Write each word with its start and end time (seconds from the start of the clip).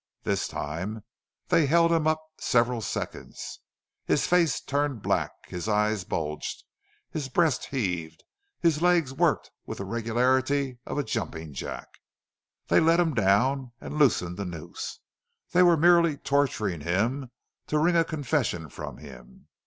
This 0.23 0.47
time 0.47 1.03
they 1.49 1.67
held 1.67 1.91
him 1.91 2.07
up 2.07 2.23
several 2.39 2.81
seconds. 2.81 3.59
His 4.03 4.25
face 4.25 4.59
turned 4.59 5.03
black. 5.03 5.29
His 5.47 5.69
eyes 5.69 6.05
bulged. 6.05 6.63
His 7.11 7.29
breast 7.29 7.65
heaved. 7.67 8.23
His 8.59 8.81
legs 8.81 9.13
worked 9.13 9.51
with 9.67 9.77
the 9.77 9.85
regularity 9.85 10.79
of 10.87 10.97
a 10.97 11.03
jumping 11.03 11.53
jack. 11.53 11.87
They 12.67 12.79
let 12.79 12.99
him 12.99 13.13
down 13.13 13.73
and 13.79 13.99
loosened 13.99 14.37
the 14.37 14.45
noose. 14.45 15.01
They 15.51 15.61
were 15.61 15.77
merely 15.77 16.17
torturing 16.17 16.81
him 16.81 17.29
to 17.67 17.77
wring 17.77 17.95
a 17.95 18.03
confession 18.03 18.69
from 18.69 18.97
him. 18.97 19.49